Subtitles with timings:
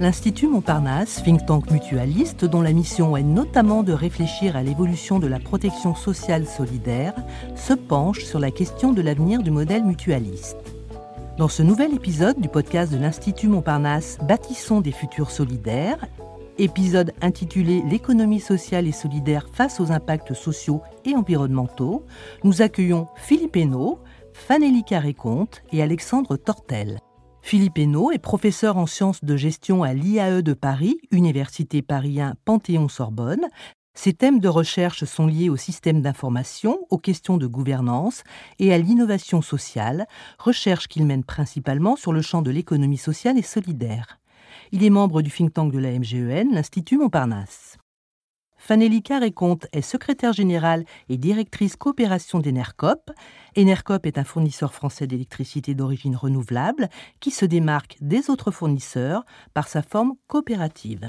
[0.00, 5.26] L'Institut Montparnasse, think tank mutualiste dont la mission est notamment de réfléchir à l'évolution de
[5.26, 7.14] la protection sociale solidaire,
[7.56, 10.56] se penche sur la question de l'avenir du modèle mutualiste.
[11.36, 16.06] Dans ce nouvel épisode du podcast de l'Institut Montparnasse Bâtissons des futurs solidaires,
[16.58, 22.04] épisode intitulé L'économie sociale et solidaire face aux impacts sociaux et environnementaux,
[22.44, 23.98] nous accueillons Philippe Hainaut,
[24.32, 27.00] Fanélie Carré-Comte et Alexandre Tortel.
[27.48, 33.48] Philippe Hainaut est professeur en sciences de gestion à l'IAE de Paris, Université Paris Panthéon-Sorbonne.
[33.94, 38.22] Ses thèmes de recherche sont liés au système d'information, aux questions de gouvernance
[38.58, 40.06] et à l'innovation sociale,
[40.38, 44.20] recherche qu'il mène principalement sur le champ de l'économie sociale et solidaire.
[44.70, 47.78] Il est membre du think tank de la MGEN, l'Institut Montparnasse.
[48.68, 53.10] Fanélie Carré-Comte est secrétaire générale et directrice coopération d'Enercop.
[53.56, 59.68] Enercop est un fournisseur français d'électricité d'origine renouvelable qui se démarque des autres fournisseurs par
[59.68, 61.08] sa forme coopérative.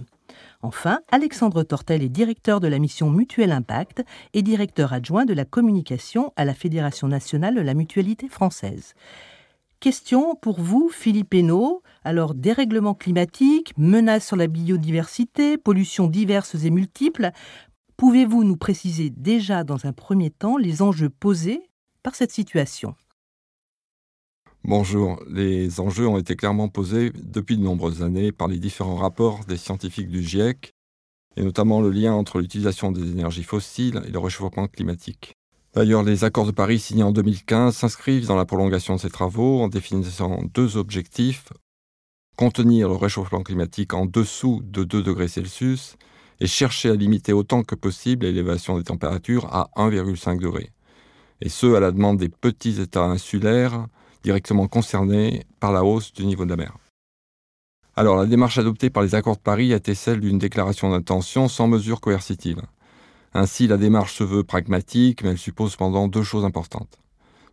[0.62, 5.44] Enfin, Alexandre Tortel est directeur de la mission Mutuel Impact et directeur adjoint de la
[5.44, 8.94] communication à la Fédération nationale de la mutualité française.
[9.80, 11.84] Question pour vous, Philippe Hainaut.
[12.04, 17.32] Alors, dérèglement climatique, menaces sur la biodiversité, pollutions diverses et multiples.
[17.96, 21.62] Pouvez-vous nous préciser déjà dans un premier temps les enjeux posés
[22.04, 22.94] par cette situation?
[24.66, 29.46] Bonjour, les enjeux ont été clairement posés depuis de nombreuses années par les différents rapports
[29.46, 30.74] des scientifiques du GIEC,
[31.38, 35.39] et notamment le lien entre l'utilisation des énergies fossiles et le réchauffement climatique.
[35.74, 39.62] D'ailleurs, les accords de Paris signés en 2015 s'inscrivent dans la prolongation de ces travaux
[39.62, 41.50] en définissant deux objectifs
[42.40, 45.98] contenir le réchauffement climatique en dessous de 2 degrés Celsius
[46.40, 50.72] et chercher à limiter autant que possible l'élévation des températures à 1,5 degré.
[51.42, 53.88] Et ce, à la demande des petits États insulaires
[54.24, 56.78] directement concernés par la hausse du niveau de la mer.
[57.98, 61.50] Alors, la démarche adoptée par les accords de Paris a été celle d'une déclaration d'intention
[61.50, 62.62] sans mesure coercitive.
[63.34, 67.00] Ainsi, la démarche se veut pragmatique, mais elle suppose cependant deux choses importantes.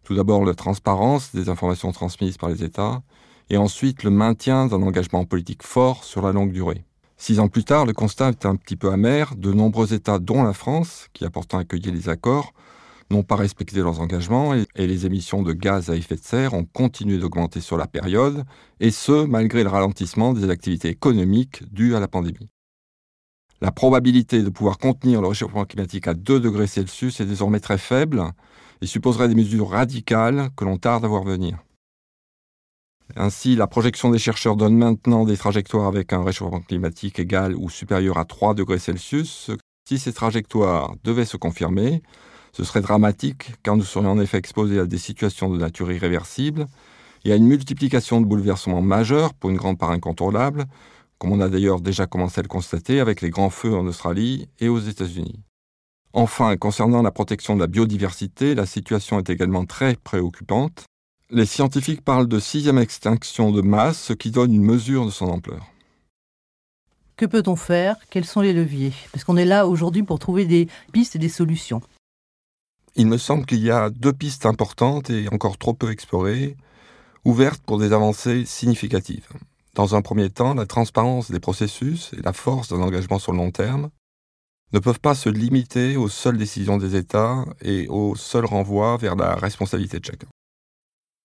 [0.03, 3.03] Tout d'abord, la transparence des informations transmises par les États,
[3.51, 6.85] et ensuite le maintien d'un engagement politique fort sur la longue durée.
[7.17, 9.35] Six ans plus tard, le constat est un petit peu amer.
[9.37, 12.53] De nombreux États, dont la France, qui a pourtant accueilli les accords,
[13.11, 16.65] n'ont pas respecté leurs engagements et, les émissions de gaz à effet de serre ont
[16.65, 18.45] continué d'augmenter sur la période,
[18.81, 22.49] et ce, malgré le ralentissement des activités économiques dues à la pandémie.
[23.63, 27.79] La probabilité de pouvoir contenir le réchauffement climatique à 2 degrés Celsius est désormais très
[27.79, 28.23] faible
[28.83, 31.59] et supposerait des mesures radicales que l'on tarde à voir venir.
[33.15, 37.71] Ainsi, la projection des chercheurs donne maintenant des trajectoires avec un réchauffement climatique égal ou
[37.71, 39.51] supérieur à 3 degrés Celsius.
[39.89, 42.03] Si ces trajectoires devaient se confirmer,
[42.53, 46.67] ce serait dramatique car nous serions en effet exposés à des situations de nature irréversible
[47.25, 50.67] et à une multiplication de bouleversements majeurs pour une grande part incontrôlable,
[51.19, 54.49] comme on a d'ailleurs déjà commencé à le constater avec les grands feux en Australie
[54.59, 55.41] et aux États-Unis.
[56.13, 60.85] Enfin, concernant la protection de la biodiversité, la situation est également très préoccupante.
[61.31, 65.27] Les scientifiques parlent de sixième extinction de masse, ce qui donne une mesure de son
[65.27, 65.67] ampleur.
[67.17, 67.97] Que peut-on faire?
[68.11, 68.93] Quels sont les leviers?
[69.13, 71.81] Parce qu'on est là aujourd'hui pour trouver des pistes et des solutions.
[72.95, 76.57] Il me semble qu'il y a deux pistes importantes et encore trop peu explorées,
[77.25, 79.29] ouvertes pour des avancées significatives.
[79.77, 83.39] Dans un premier temps, la transparence des processus et la force d'un engagement sur le
[83.39, 83.91] long terme
[84.73, 89.17] ne peuvent pas se limiter aux seules décisions des États et au seul renvoi vers
[89.17, 90.29] la responsabilité de chacun.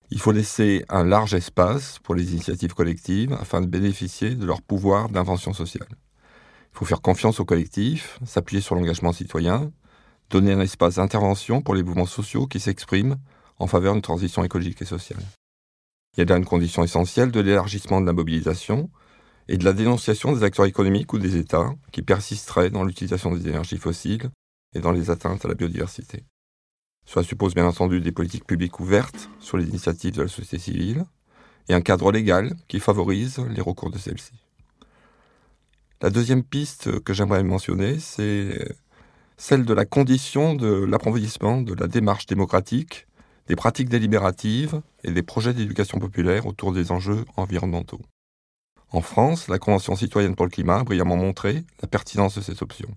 [0.10, 4.62] Il faut laisser un large espace pour les initiatives collectives afin de bénéficier de leur
[4.62, 5.88] pouvoir d'invention sociale.
[6.74, 9.72] Il faut faire confiance aux collectifs, s'appuyer sur l'engagement citoyen,
[10.30, 13.16] donner un espace d'intervention pour les mouvements sociaux qui s'expriment
[13.60, 15.24] en faveur d'une transition écologique et sociale.
[16.16, 18.90] Il y a là une condition essentielle de l'élargissement de la mobilisation
[19.48, 23.48] et de la dénonciation des acteurs économiques ou des États qui persisteraient dans l'utilisation des
[23.48, 24.30] énergies fossiles
[24.76, 26.26] et dans les atteintes à la biodiversité.
[27.06, 31.06] Cela suppose bien entendu des politiques publiques ouvertes sur les initiatives de la société civile
[31.70, 34.34] et un cadre légal qui favorise les recours de celles-ci.
[36.02, 38.76] La deuxième piste que j'aimerais mentionner, c'est
[39.38, 43.08] celle de la condition de l'approfondissement de la démarche démocratique
[43.47, 48.02] des pratiques délibératives et des projets d'éducation populaire autour des enjeux environnementaux.
[48.91, 52.61] En France, la Convention citoyenne pour le climat a brillamment montré la pertinence de cette
[52.61, 52.90] option.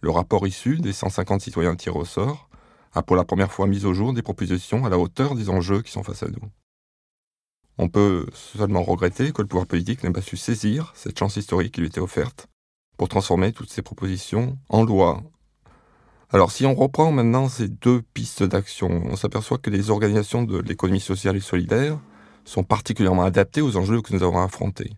[0.00, 2.48] Le rapport issu des 150 citoyens tirés au sort
[2.92, 5.82] a pour la première fois mis au jour des propositions à la hauteur des enjeux
[5.82, 6.50] qui sont face à nous.
[7.78, 11.72] On peut seulement regretter que le pouvoir politique n'ait pas su saisir cette chance historique
[11.72, 12.48] qui lui était offerte
[12.98, 15.22] pour transformer toutes ces propositions en loi
[16.32, 20.58] alors si on reprend maintenant ces deux pistes d'action, on s'aperçoit que les organisations de
[20.60, 21.98] l'économie sociale et solidaire
[22.46, 24.92] sont particulièrement adaptées aux enjeux que nous avons affrontés.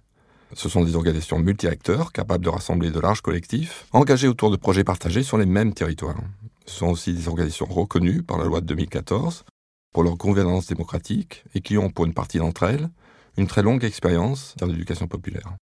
[0.53, 4.85] Ce sont des organisations multi-acteurs capables de rassembler de larges collectifs, engagés autour de projets
[4.85, 6.21] partagés sur les mêmes territoires.
[6.67, 9.45] Ce sont aussi des organisations reconnues par la loi de 2014
[9.93, 12.89] pour leur gouvernance démocratique et qui ont, pour une partie d'entre elles,
[13.37, 15.57] une très longue expérience dans l'éducation populaire.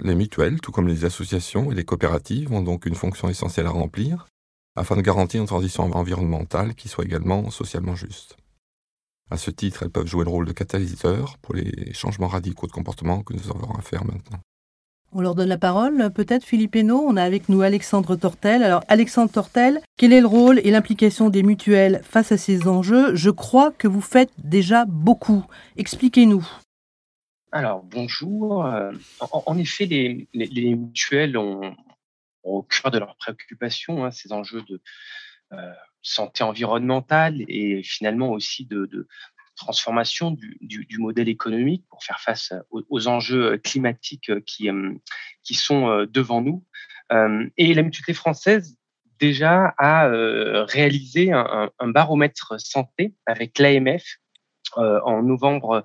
[0.00, 3.70] Les mutuelles, tout comme les associations et les coopératives, ont donc une fonction essentielle à
[3.70, 4.26] remplir
[4.76, 8.36] afin de garantir une transition environnementale qui soit également socialement juste.
[9.30, 12.72] À ce titre, elles peuvent jouer le rôle de catalyseur pour les changements radicaux de
[12.72, 14.40] comportement que nous avons à faire maintenant.
[15.12, 17.04] On leur donne la parole, peut-être Philippe Hénaud.
[17.04, 18.62] On a avec nous Alexandre Tortel.
[18.62, 23.16] Alors, Alexandre Tortel, quel est le rôle et l'implication des mutuelles face à ces enjeux?
[23.16, 25.44] Je crois que vous faites déjà beaucoup.
[25.76, 26.46] Expliquez-nous.
[27.50, 28.64] Alors, bonjour.
[28.64, 31.74] Euh, en, effet, les, mutuelles ont,
[32.42, 34.80] au cœur de leurs préoccupations hein, ces enjeux de
[35.52, 35.72] euh,
[36.02, 39.08] santé environnementale et finalement aussi de,
[39.56, 44.94] transformation du, modèle économique pour faire face aux, enjeux climatiques qui, euh,
[45.42, 46.64] qui sont devant nous.
[47.58, 48.78] Et la mutualité française
[49.18, 50.08] déjà a
[50.64, 54.04] réalisé un, un baromètre santé avec l'AMF
[54.76, 55.84] en novembre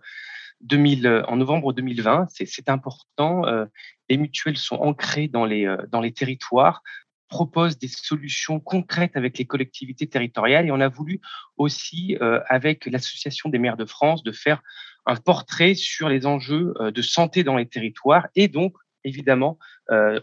[0.62, 2.28] 2000, euh, en novembre 2020.
[2.30, 3.46] C'est important.
[3.46, 3.66] Euh,
[4.10, 6.82] les mutuelles sont ancrées dans les, euh, dans les territoires
[7.28, 11.20] proposent des solutions concrètes avec les collectivités territoriales et on a voulu
[11.58, 12.16] aussi,
[12.48, 14.62] avec l'Association des maires de France, de faire
[15.08, 19.58] un portrait sur les enjeux de santé dans les territoires et donc évidemment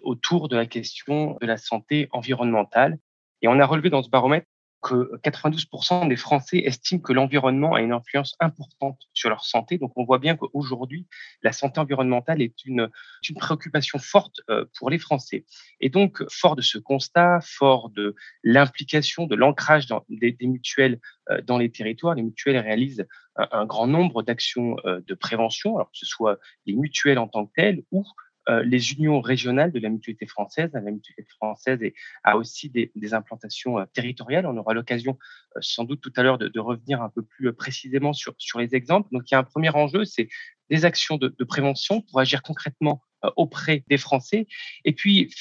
[0.03, 2.99] autour de la question de la santé environnementale.
[3.43, 4.47] Et on a relevé dans ce baromètre
[4.83, 9.79] que 92% des Français estiment que l'environnement a une influence importante sur leur santé.
[9.79, 11.07] Donc on voit bien qu'aujourd'hui,
[11.43, 12.91] la santé environnementale est une,
[13.29, 15.45] une préoccupation forte euh, pour les Français.
[15.81, 21.01] Et donc, fort de ce constat, fort de l'implication, de l'ancrage des, mutuelles
[21.31, 23.07] euh, dans les territoires, les mutuelles réalisent
[23.37, 27.29] un, un grand nombre d'actions euh, de prévention, alors que ce soit les mutuelles en
[27.29, 28.05] tant que telles ou
[28.49, 30.71] euh, les unions régionales de la mutualité française.
[30.73, 31.79] La mutualité française
[32.25, 34.47] a aussi des, implantations euh, territoriales.
[34.47, 35.17] On aura l'occasion
[35.57, 38.75] euh, sans doute tout à l'heure de, revenir un peu plus précisément sur, sur les
[38.75, 39.09] exemples.
[39.13, 40.29] Donc il y a un premier enjeu, c'est
[40.71, 43.03] des actions de, de, prévention pour agir concrètement
[43.37, 44.47] auprès des Français.
[44.85, 45.33] Et puis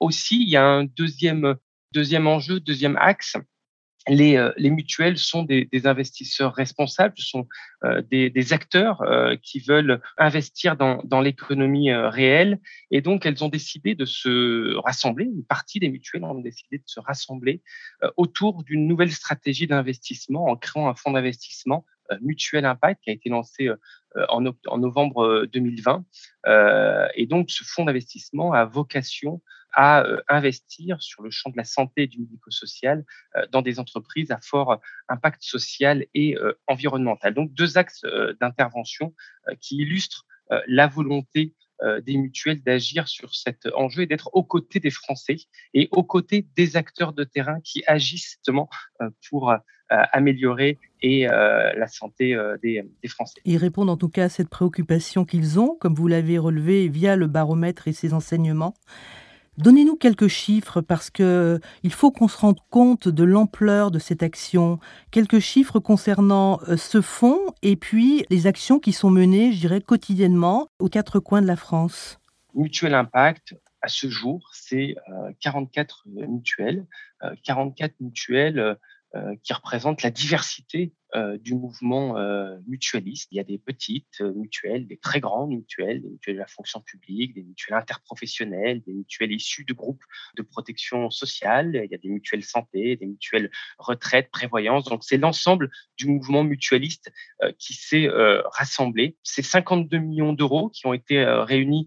[0.00, 1.56] aussi, il y a un deuxième,
[1.92, 3.36] deuxième enjeu, deuxième axe,
[4.10, 7.48] euh, les, mutuelles sont des, investisseurs responsables, ce sont
[7.84, 12.60] euh, des, acteurs euh, qui veulent investir dans, l'économie réelle
[12.90, 16.84] et donc elles ont décidé de se rassembler, une partie des mutuelles ont décidé de
[16.86, 17.60] se rassembler
[18.16, 21.84] autour d'une nouvelle stratégie d'investissement en créant un fonds d'investissement
[22.22, 23.68] Mutuel Impact qui a été lancé
[24.28, 26.04] en, en novembre 2020.
[27.16, 29.42] et donc ce fonds d'investissement a vocation
[29.72, 33.04] à euh, investir sur le champ de la santé et du médico-social
[33.36, 37.34] euh, dans des entreprises à fort impact social et euh, environnemental.
[37.34, 38.04] Donc deux axes
[38.40, 39.14] d'intervention
[39.60, 40.26] qui illustrent
[40.66, 41.54] la volonté
[42.02, 45.36] des mutuelles d'agir sur cet enjeu et d'être aux côtés des Français
[45.74, 48.68] et aux côtés des acteurs de terrain qui agissent justement
[49.28, 49.52] pour
[49.88, 53.40] améliorer la santé des, Français.
[53.44, 57.14] Ils répondent en tout cas à cette préoccupation qu'ils ont, comme vous l'avez relevé via
[57.14, 58.74] le baromètre et ses enseignements.
[59.58, 64.22] Donnez-nous quelques chiffres parce que il faut qu'on se rende compte de l'ampleur de cette
[64.22, 64.78] action.
[65.10, 69.80] Quelques chiffres concernant euh, ce fonds et puis les actions qui sont menées, je dirais,
[69.80, 72.20] quotidiennement aux quatre coins de la France.
[72.54, 74.94] Mutuel Impact, à ce jour, c'est
[75.40, 76.86] 44 euh, mutuelles,
[77.42, 78.78] 44 euh, mutuelles
[79.42, 83.28] qui représentent la diversité euh, du mouvement euh, mutualiste.
[83.32, 86.46] Il y a des petites euh, mutuelles, des très grandes mutuelles, des mutuelles de la
[86.46, 90.04] fonction publique, des mutuelles interprofessionnelles, des mutuelles issues de groupes
[90.36, 91.80] de protection sociale.
[91.84, 94.84] Il y a des mutuelles santé, des mutuelles retraite, prévoyance.
[94.84, 97.10] Donc c'est l'ensemble du mouvement mutualiste
[97.58, 98.08] qui s'est
[98.52, 99.16] rassemblé.
[99.22, 101.86] C'est 52 millions d'euros qui ont été réunis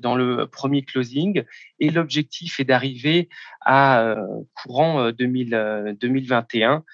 [0.00, 1.42] dans le premier closing
[1.80, 3.28] et l'objectif est d'arriver
[3.64, 4.16] à
[4.54, 6.84] courant 2000, 2021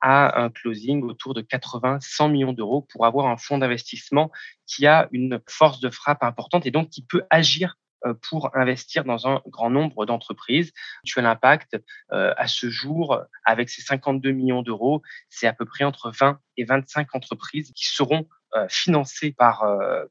[0.00, 4.30] à un closing autour de 80-100 millions d'euros pour avoir un fonds d'investissement
[4.66, 9.04] qui a une force de frappe importante et donc qui peut agir euh, pour investir
[9.04, 10.72] dans un grand nombre d'entreprises.
[11.04, 11.78] Mutual Impact,
[12.12, 16.38] euh, à ce jour, avec ses 52 millions d'euros, c'est à peu près entre 20
[16.58, 19.64] et 25 entreprises qui seront euh, financées par,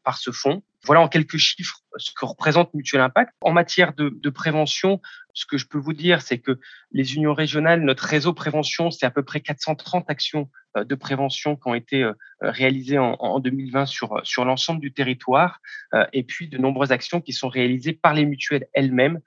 [0.03, 0.63] par ce fonds.
[0.85, 3.31] Voilà en quelques chiffres ce que représente Mutual Impact.
[3.41, 4.99] En matière de, de prévention,
[5.33, 6.59] ce que je peux vous dire, c'est que
[6.91, 11.67] les unions régionales, notre réseau prévention, c'est à peu près 430 actions de prévention qui
[11.67, 15.59] ont été euh, réalisées en, en 2020 sur, sur l'ensemble du territoire,
[15.93, 19.19] euh, et puis de nombreuses actions qui sont réalisées par les mutuelles elles-mêmes.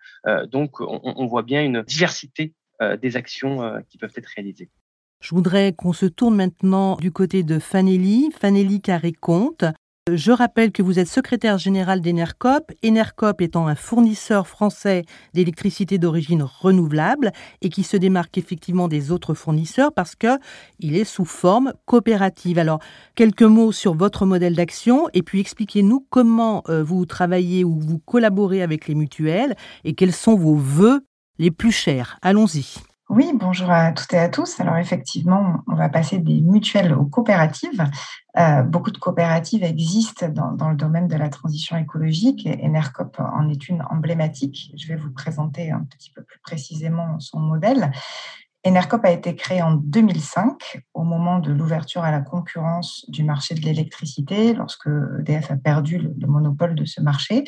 [0.50, 2.52] Donc, on, on, voit bien une diversité
[3.00, 4.68] des actions qui peuvent être réalisées.
[5.20, 9.64] Je voudrais qu'on se tourne maintenant du côté de Fanelli, Fanelli Carré-Comte.
[10.14, 16.44] Je rappelle que vous êtes secrétaire général d'Enercop, Enercop étant un fournisseur français d'électricité d'origine
[16.44, 20.38] renouvelable et qui se démarque effectivement des autres fournisseurs parce que
[20.78, 22.60] il est sous forme coopérative.
[22.60, 22.78] Alors,
[23.16, 27.98] quelques mots sur votre modèle d'action et puis expliquez-nous comment euh, vous travaillez ou vous
[27.98, 31.04] collaborez avec les mutuelles et quels sont vos vœux
[31.40, 32.16] les plus chers.
[32.22, 32.76] Allons-y.
[33.08, 34.58] Oui, bonjour à toutes et à tous.
[34.58, 37.84] Alors effectivement, on va passer des mutuelles aux coopératives.
[38.36, 43.48] Euh, beaucoup de coopératives existent dans, le domaine de la transition écologique et Enercop en
[43.48, 44.72] est une emblématique.
[44.76, 47.92] Je vais vous présenter un petit peu plus précisément son modèle.
[48.66, 53.54] Enercop a été créé en 2005 au moment de l'ouverture à la concurrence du marché
[53.54, 54.88] de l'électricité, lorsque
[55.20, 57.44] EDF a perdu le, monopole de ce marché.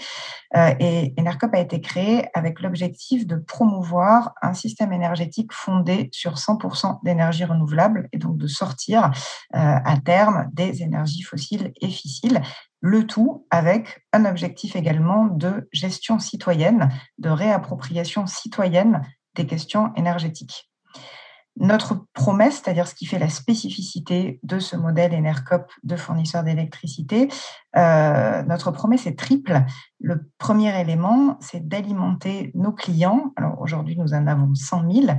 [0.56, 6.34] Euh, et Enercop a été créé avec l'objectif de promouvoir un système énergétique fondé sur
[6.34, 9.10] 100% d'énergie renouvelable et donc de sortir
[9.56, 12.42] euh, à terme des énergies fossiles et fissiles
[12.80, 19.02] le tout avec un objectif également de gestion citoyenne, de réappropriation citoyenne
[19.34, 20.68] des questions énergétiques.
[21.60, 27.28] Notre promesse, c'est-à-dire ce qui fait la spécificité de ce modèle Enercop de fournisseur d'électricité,
[27.76, 29.64] euh, notre promesse est triple.
[29.98, 33.32] Le premier élément, c'est d'alimenter nos clients.
[33.36, 35.18] Alors aujourd'hui, nous en avons 100 000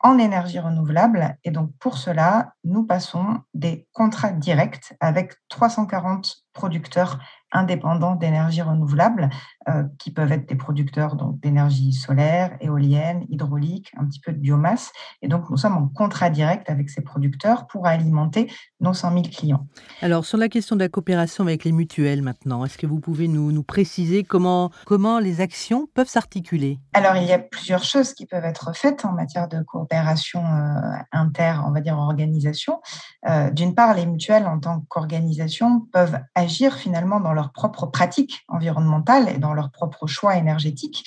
[0.00, 1.36] en énergie renouvelable.
[1.44, 7.18] Et donc, pour cela, nous passons des contrats directs avec 340 producteurs
[7.54, 9.30] indépendants d'énergie renouvelable,
[9.68, 14.92] euh, qui peuvent être des producteurs d'énergie solaire, éolienne, hydraulique, un petit peu de biomasse.
[15.22, 19.22] Et donc, nous sommes en contrat direct avec ces producteurs pour alimenter nos 100 000
[19.32, 19.66] clients.
[20.02, 23.28] Alors, sur la question de la coopération avec les mutuelles maintenant, est-ce que vous pouvez
[23.28, 26.80] nous, nous préciser comment, comment les actions peuvent s'articuler?
[26.92, 30.98] Alors, il y a plusieurs choses qui peuvent être faites en matière de coopération euh,
[31.12, 32.82] inter, on va dire, organisation.
[33.28, 38.44] Euh, d'une part, les mutuelles, en tant qu'organisation, peuvent agir finalement dans leurs propres pratiques
[38.48, 41.04] environnementales et dans leurs propres choix énergétiques.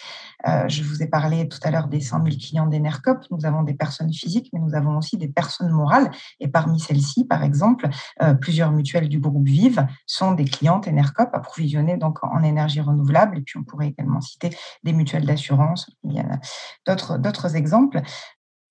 [0.47, 3.19] Euh, je vous ai parlé tout à l'heure des 100 000 clients d'Enercop.
[3.31, 6.11] Nous avons des personnes physiques, mais nous avons aussi des personnes morales.
[6.39, 7.89] Et parmi celles-ci, par exemple,
[8.21, 13.39] euh, plusieurs mutuelles du groupe Vive sont des clientes Enercop approvisionnées donc en énergie renouvelable.
[13.39, 14.49] Et puis, on pourrait également citer
[14.83, 15.89] des mutuelles d'assurance.
[16.03, 16.39] Il y a
[16.85, 18.01] d'autres exemples.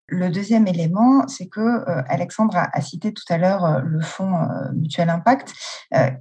[0.08, 4.36] Le deuxième élément, c'est que euh, Alexandre a, cité tout à l'heure euh, le fonds
[4.36, 5.52] euh, Mutuel Impact,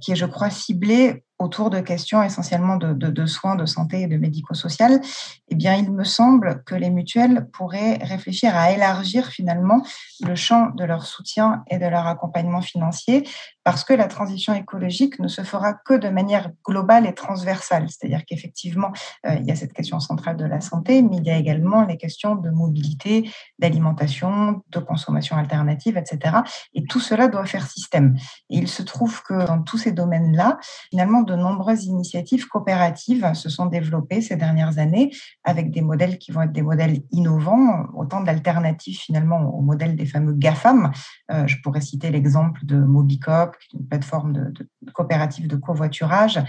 [0.00, 4.16] qui est, je crois, ciblé autour de questions essentiellement de, soins, de santé et de
[4.16, 5.00] médico-social,
[5.48, 9.82] eh bien, il me semble que les mutuelles pourraient réfléchir à élargir finalement
[10.24, 13.28] le champ de leur soutien et de leur accompagnement financier,
[13.66, 17.88] parce que la transition écologique ne se fera que de manière globale et transversale.
[17.88, 18.92] C'est-à-dire qu'effectivement,
[19.26, 21.82] euh, il y a cette question centrale de la santé, mais il y a également
[21.82, 26.36] les questions de mobilité, d'alimentation, de consommation alternative, etc.
[26.74, 28.16] Et tout cela doit faire système.
[28.50, 33.48] Et il se trouve que dans tous ces domaines-là, finalement, de nombreuses initiatives coopératives se
[33.48, 35.10] sont développées ces dernières années
[35.42, 40.06] avec des modèles qui vont être des modèles innovants, autant d'alternatives finalement au modèle des
[40.06, 40.92] fameux GAFAM.
[41.32, 46.40] Euh, je pourrais citer l'exemple de Mobicop, qui est une plateforme de, coopérative de covoiturage,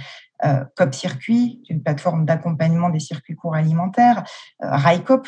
[0.45, 4.23] euh, Circuit, une plateforme d'accompagnement des circuits courts alimentaires,
[4.63, 4.77] euh,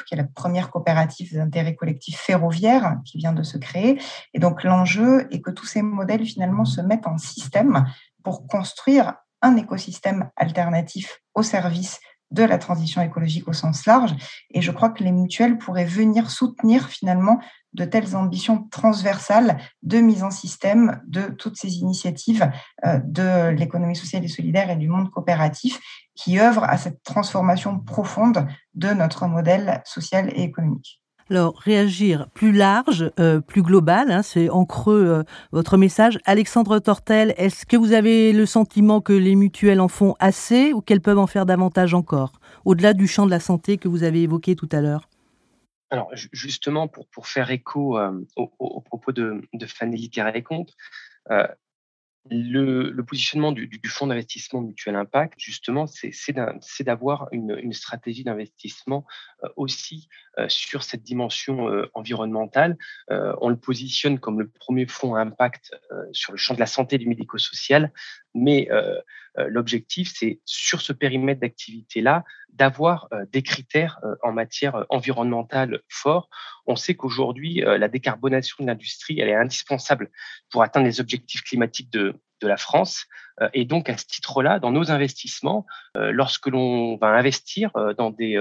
[0.06, 4.00] qui est la première coopérative d'intérêt collectif ferroviaire qui vient de se créer.
[4.34, 7.86] Et donc l'enjeu est que tous ces modèles finalement se mettent en système
[8.24, 12.00] pour construire un écosystème alternatif au service
[12.32, 14.16] de la transition écologique au sens large.
[14.52, 17.40] Et je crois que les mutuelles pourraient venir soutenir finalement
[17.74, 22.50] de telles ambitions transversales de mise en système de toutes ces initiatives
[22.86, 25.80] euh, de l'économie sociale et solidaire et du monde coopératif
[26.16, 31.02] qui œuvrent à cette transformation profonde de notre modèle social et économique.
[31.32, 36.18] Alors, réagir plus large, euh, plus global, hein, c'est en creux euh, votre message.
[36.26, 40.82] Alexandre Tortel, est-ce que vous avez le sentiment que les mutuelles en font assez ou
[40.82, 44.24] qu'elles peuvent en faire davantage encore, au-delà du champ de la santé que vous avez
[44.24, 45.08] évoqué tout à l'heure?
[45.92, 50.76] Alors justement, pour, faire écho euh, au, propos de, de Fanny Carré-Comte,
[52.32, 59.06] le, positionnement du, fonds d'investissement mutuel impact, justement, c'est d'avoir une, stratégie d'investissement
[59.44, 62.78] euh, aussi euh, sur cette dimension euh, environnementale.
[63.10, 65.72] on le positionne comme le premier fonds impact
[66.12, 67.92] sur le champ de la santé et du médico-social,
[68.34, 68.70] mais
[69.38, 76.30] l'objectif, c'est sur ce périmètre d'activité-là, d'avoir des critères en matière environnementale forts.
[76.68, 80.10] On sait qu'aujourd'hui, la décarbonation de l'industrie, elle est indispensable
[80.52, 83.06] pour atteindre les objectifs climatiques de, de la France.
[83.42, 85.66] Euh, et donc, à ce titre-là, dans nos investissements,
[85.98, 88.40] euh, lorsque l'on va investir euh, dans des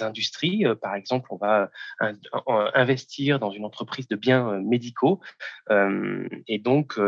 [0.00, 1.70] industries, par exemple, on va
[2.74, 5.20] investir dans une entreprise de biens médicaux,
[6.46, 6.98] et donc,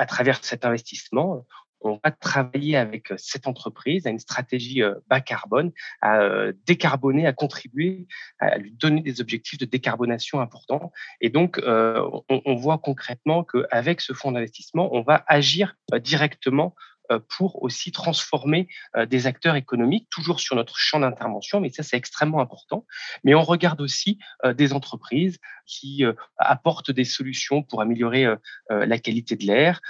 [0.00, 1.44] à travers cet investissement,
[1.82, 8.06] on va travailler avec cette entreprise à une stratégie bas carbone, à décarboner, à contribuer,
[8.38, 10.92] à lui donner des objectifs de décarbonation importants.
[11.20, 17.62] Et donc, on, voit concrètement qu'avec ce fonds d'investissement, on va agir directement euh, pour
[17.62, 22.40] aussi transformer euh, des acteurs économiques, toujours sur notre champ d'intervention, mais ça c'est extrêmement
[22.40, 22.86] important.
[23.24, 26.02] Mais on regarde aussi euh, des entreprises qui
[26.36, 28.26] apportent des solutions pour améliorer
[28.70, 29.80] la qualité de l'air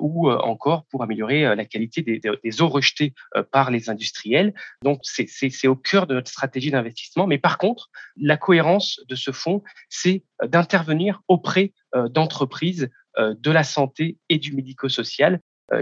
[0.00, 3.12] ou encore pour améliorer la qualité des, eaux rejetées
[3.52, 4.54] par les industriels.
[4.82, 7.26] Donc c'est au cœur de notre stratégie d'investissement.
[7.26, 14.16] Mais par contre, la cohérence de ce fonds, c'est d'intervenir auprès d'entreprises de la santé
[14.30, 15.38] et du médico-social euh,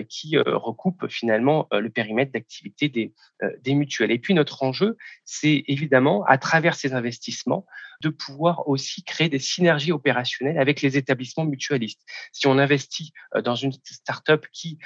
[0.08, 3.12] qui euh, recoupe finalement euh, le périmètre d'activité des,
[3.60, 4.10] des mutuelles.
[4.10, 7.66] Et puis notre enjeu, c'est évidemment, à travers ces investissements,
[8.00, 12.02] de pouvoir aussi créer des synergies opérationnelles avec les établissements mutualistes.
[12.32, 13.12] Si on investit
[13.44, 14.78] dans une start-up qui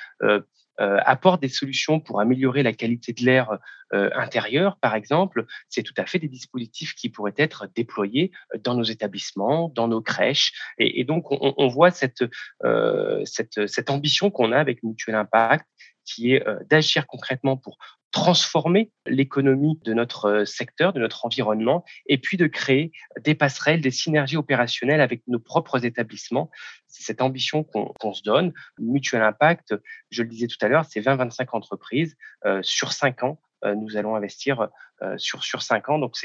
[0.81, 3.59] euh, apporte des solutions pour améliorer la qualité de l'air
[3.95, 8.33] euh, intérieur, par exemple, c'est tout à fait des dispositifs qui pourraient être déployés
[8.63, 10.53] dans nos établissements, dans nos crèches.
[10.79, 12.23] Et, donc, on, voit cette,
[12.65, 15.67] euh, cette, cette ambition qu'on a avec Mutuel Impact,
[16.09, 17.77] qui est d'agir concrètement pour
[18.11, 23.81] transformer l'économie de notre euh, secteur, de notre environnement, et puis de créer des passerelles,
[23.81, 26.51] des synergies opérationnelles avec nos propres établissements.
[26.87, 28.53] C'est cette ambition qu'on se donne.
[28.79, 29.75] Mutual Impact,
[30.11, 33.41] je le disais tout à l'heure, c'est 20-25 entreprises euh, sur 5 ans.
[33.65, 34.69] Euh, nous allons investir
[35.17, 36.17] sur sur cinq ans, donc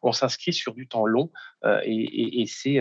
[0.00, 1.30] on s'inscrit sur du temps long
[1.84, 2.78] et, c'est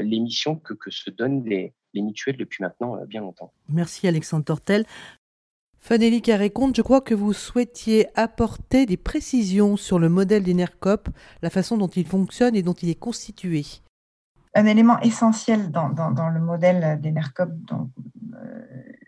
[0.00, 3.52] l'émission que, que se donnent les, les mutuelles depuis maintenant bien longtemps.
[3.68, 4.86] Merci Alexandre Tortel.
[5.80, 11.08] Fanélie Carré-Comte, je crois que vous souhaitiez apporter des précisions sur le modèle d'Enercop,
[11.42, 13.64] la façon dont il fonctionne et dont il est constitué.
[14.54, 18.60] Un élément essentiel dans, le modèle d'Enercop, euh,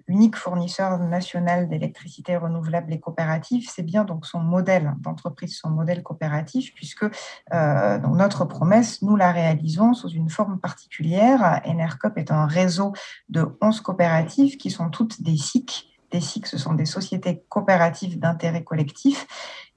[0.09, 6.03] unique fournisseur national d'électricité renouvelable et coopérative, c'est bien donc son modèle d'entreprise, son modèle
[6.03, 7.05] coopératif, puisque
[7.53, 11.61] euh, notre promesse, nous la réalisons sous une forme particulière.
[11.67, 12.93] Enercop est un réseau
[13.29, 18.19] de 11 coopératives qui sont toutes des SIC, des SIC, ce sont des sociétés coopératives
[18.19, 19.27] d'intérêt collectif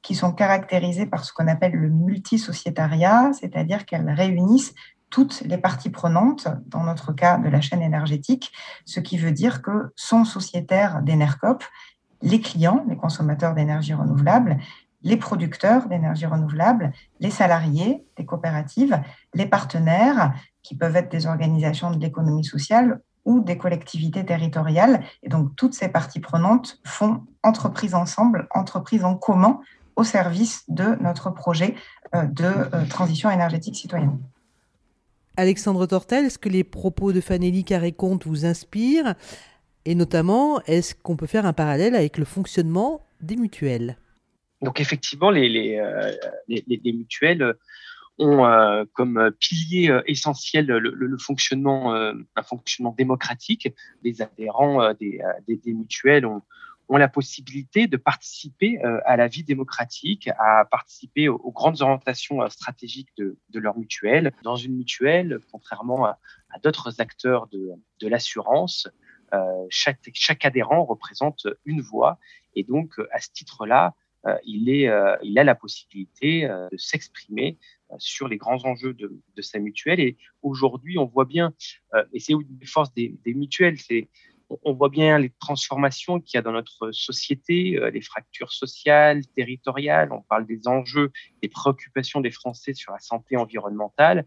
[0.01, 4.75] qui sont caractérisées par ce qu'on appelle le multisociétariat, c'est-à-dire qu'elles réunissent
[5.09, 8.51] toutes les parties prenantes, dans notre cas de la chaîne énergétique,
[8.85, 11.63] ce qui veut dire que sont sociétaires d'Enercop
[12.21, 14.57] les clients, les consommateurs d'énergie renouvelable,
[15.03, 18.99] les producteurs d'énergie renouvelable, les salariés des coopératives,
[19.33, 25.03] les partenaires, qui peuvent être des organisations de l'économie sociale ou des collectivités territoriales.
[25.23, 29.59] Et donc, toutes ces parties prenantes font entreprise ensemble, entreprise en commun
[29.95, 31.75] au service de notre projet
[32.13, 34.19] euh, de euh, transition énergétique citoyenne.
[35.37, 39.15] Alexandre Tortel, est-ce que les propos de Fanélie Carré-Comte vous inspirent?
[39.85, 43.97] Et notamment, est-ce qu'on peut faire un parallèle avec le fonctionnement des mutuelles?
[44.61, 46.11] Donc effectivement, les, les, euh,
[46.47, 47.55] les, les mutuelles
[48.17, 53.73] ont euh, comme euh, pilier euh, essentiel le, fonctionnement, un fonctionnement démocratique.
[54.03, 56.41] Les adhérents des, des, mutuelles ont,
[56.89, 63.09] ont la possibilité de participer à la vie démocratique, à participer aux, grandes orientations stratégiques
[63.17, 64.33] de, de, leur mutuelle.
[64.43, 68.87] Dans une mutuelle, contrairement à, à d'autres acteurs de, de l'assurance,
[69.69, 72.19] chaque, chaque adhérent représente une voix.
[72.55, 73.95] Et donc, à ce titre-là,
[74.43, 74.89] il, est,
[75.23, 77.57] il a la possibilité de s'exprimer
[77.97, 79.99] sur les grands enjeux de, sa mutuelle.
[79.99, 81.53] Et aujourd'hui, on voit bien,
[81.93, 83.77] euh, et c'est une des forces des, mutuelles,
[84.63, 89.25] on voit bien les transformations qu'il y a dans notre société, euh, les fractures sociales,
[89.35, 91.11] territoriales, on parle des enjeux,
[91.41, 94.25] des préoccupations des Français sur la santé environnementale.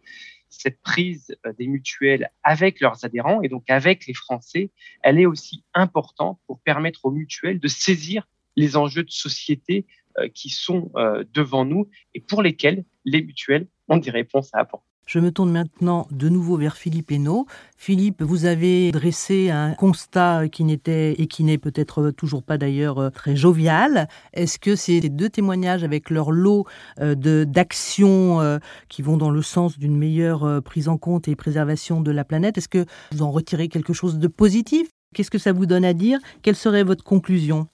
[0.49, 4.71] Cette prise euh, des mutuelles avec leurs adhérents et donc avec les Français,
[5.03, 8.27] elle est aussi importante pour permettre aux mutuelles de saisir
[8.59, 9.87] les enjeux de société
[10.19, 14.59] euh, qui sont euh, devant nous et pour lesquels les mutuelles ont des réponses à
[14.59, 14.85] apporter.
[15.07, 17.47] Je me tourne maintenant de nouveau vers Philippe Hainaut.
[17.79, 22.99] Philippe, vous avez dressé un constat qui n'était et qui n'est peut-être toujours pas d'ailleurs
[22.99, 24.09] euh, très jovial.
[24.35, 26.67] Est-ce que ces deux témoignages avec leur lot
[26.99, 32.25] d'actions qui vont dans le sens d'une meilleure prise en compte et préservation de la
[32.25, 34.89] planète, est-ce que vous en retirez quelque chose de positif?
[35.15, 36.19] Qu'est-ce que ça vous donne à dire?
[36.43, 37.69] Quelle serait votre conclusion?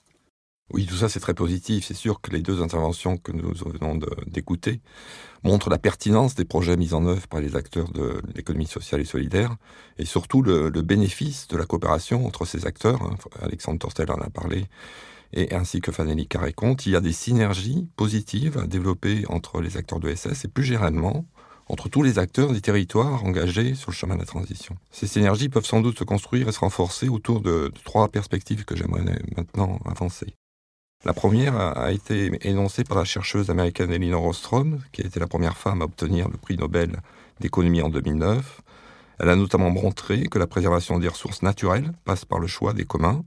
[0.73, 1.85] Oui, tout ça c'est très positif.
[1.85, 4.81] C'est sûr que les deux interventions que nous venons d'écouter
[5.43, 9.05] montrent la pertinence des projets mis en œuvre par les acteurs de l'économie sociale et
[9.05, 9.55] solidaire,
[9.99, 13.01] et surtout le, bénéfice de la coopération entre ces acteurs.
[13.03, 13.15] Hein.
[13.41, 14.65] Alexandre Torstel en a parlé,
[15.33, 16.85] et ainsi que Fanélie Carré-Comte.
[16.85, 20.63] Il y a des synergies positives à développer entre les acteurs de SS et plus
[20.63, 21.25] généralement
[21.67, 24.75] entre tous les acteurs des territoires engagés sur le chemin de la transition.
[24.91, 28.75] Ces synergies peuvent sans doute se construire et se renforcer autour de, trois perspectives que
[28.75, 29.03] j'aimerais
[29.35, 30.35] maintenant avancer.
[31.05, 35.27] La première a été énoncée par la chercheuse américaine Elinor Ostrom, qui a été la
[35.27, 36.99] première femme à obtenir le prix Nobel
[37.39, 38.61] d'économie en 2009.
[39.19, 42.85] Elle a notamment montré que la préservation des ressources naturelles passe par le choix des
[42.85, 43.23] communs,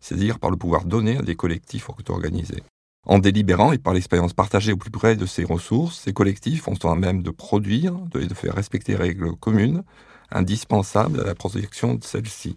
[0.00, 2.62] c'est-à-dire par le pouvoir donné à des collectifs auto-organisés.
[3.06, 6.88] En délibérant et par l'expérience partagée au plus près de ces ressources, ces collectifs sont
[6.88, 9.82] à même de produire, de, faire respecter les règles communes,
[10.30, 12.56] indispensables à la protection de celles-ci.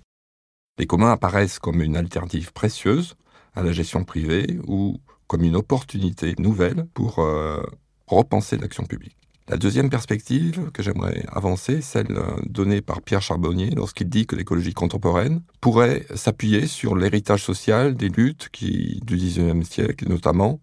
[0.77, 3.15] Les communs apparaissent comme une alternative précieuse
[3.55, 7.61] à la gestion privée ou comme une opportunité nouvelle pour euh,
[8.07, 9.15] repenser l'action publique.
[9.49, 14.35] La deuxième perspective que j'aimerais avancer, celle euh, donnée par Pierre Charbonnier lorsqu'il dit que
[14.35, 20.59] l'écologie contemporaine pourrait s'appuyer sur l'héritage social des luttes qui, du XIXe siècle, notamment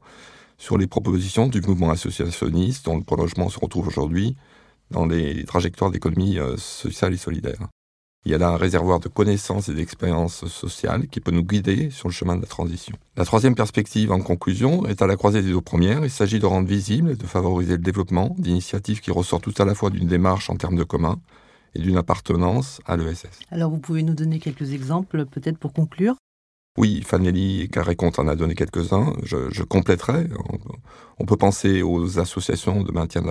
[0.57, 4.37] sur les propositions du mouvement associationniste dont le prolongement se retrouve aujourd'hui
[4.92, 7.68] dans les trajectoires d'économie euh, sociale et solidaire.
[8.27, 11.91] Il y a là un réservoir de connaissances et d'expériences sociales qui peut nous guider
[11.91, 12.97] sur le chemin de la transition.
[13.17, 16.05] La troisième perspective, en conclusion, est à la croisée des deux premières.
[16.05, 19.65] Il s'agit de rendre visible et de favoriser le développement d'initiatives qui ressortent tout à
[19.65, 21.21] la fois d'une démarche en termes de commun
[21.77, 23.29] et d'une appartenance à l'ESS.
[23.53, 26.17] Alors vous pouvez nous donner quelques exemples peut-être pour conclure?
[26.77, 29.15] Oui, Fanelli et Carré-Compte en a donné quelques-uns.
[29.23, 30.29] Je, compléterai.
[31.19, 33.29] On, peut penser aux associations de maintien de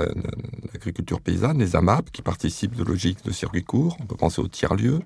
[0.73, 3.97] l'agriculture paysanne, les AMAP, qui participent de logiques de circuit court.
[4.01, 4.99] On peut penser aux tiers-lieux,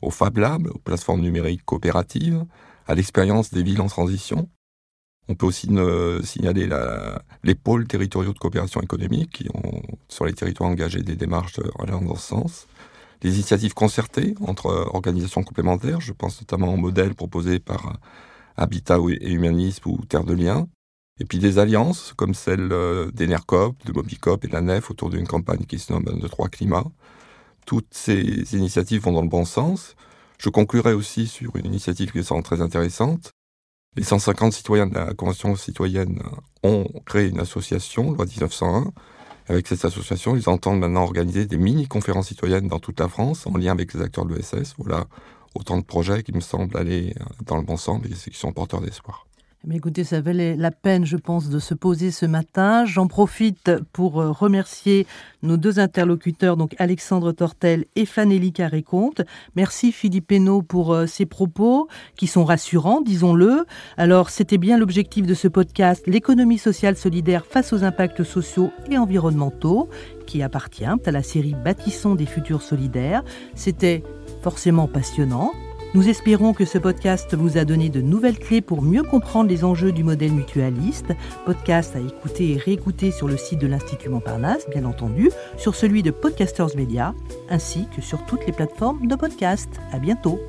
[0.00, 2.44] aux Fab Labs, aux plateformes numériques coopératives,
[2.86, 4.48] à l'expérience des villes en transition.
[5.28, 5.68] On peut aussi
[6.24, 6.68] signaler
[7.44, 12.00] les pôles territoriaux de coopération économique qui ont, sur les territoires engagés, des démarches allant
[12.00, 12.66] dans ce sens
[13.22, 16.00] des initiatives concertées entre organisations complémentaires.
[16.00, 17.98] Je pense notamment au modèle proposé par
[18.56, 20.68] Habitat et Humanisme ou Terre de Liens.
[21.20, 25.10] Et puis des alliances comme celle euh, d'Enercop, de Mobicop et de la NEF autour
[25.10, 26.86] d'une campagne qui se nomme De trois climats.
[27.64, 29.94] Toutes ces initiatives vont dans le bon sens.
[30.38, 33.30] Je conclurai aussi sur une initiative qui me semble très intéressante.
[33.94, 36.20] Les 150 citoyens de la Convention citoyenne
[36.64, 38.90] ont créé une association, loi 1901,
[39.48, 43.56] avec cette association, ils entendent maintenant organiser des mini-conférences citoyennes dans toute la France en
[43.56, 44.74] lien avec les acteurs de l'ESS.
[44.78, 45.06] Voilà
[45.54, 48.80] autant de projets qui me semblent aller dans le bon sens et qui sont porteurs
[48.80, 49.26] d'espoir.
[49.64, 52.84] Mais écoutez, ça valait la peine, je pense, de se poser ce matin.
[52.84, 55.06] J'en profite pour euh, remercier
[55.44, 59.22] nos deux interlocuteurs, donc Alexandre Tortel et Fanélie Carré-Comte.
[59.54, 63.64] Merci Philippe Hainaut pour euh, ces propos qui sont rassurants, disons-le.
[63.96, 68.98] Alors, c'était bien l'objectif de ce podcast, l'économie sociale solidaire face aux impacts sociaux et
[68.98, 69.88] environnementaux,
[70.26, 73.22] qui appartient à la série Bâtissons des futurs solidaires.
[73.54, 74.02] C'était
[74.42, 75.52] forcément passionnant,
[75.94, 79.64] nous espérons que ce podcast vous a donné de nouvelles clés pour mieux comprendre les
[79.64, 81.12] enjeux du modèle mutualiste.
[81.44, 86.02] Podcast à écouter et réécouter sur le site de l'Institut Montparnasse, bien entendu, sur celui
[86.02, 87.14] de Podcasters Media,
[87.50, 89.68] ainsi que sur toutes les plateformes de podcast.
[89.92, 90.40] À bientôt!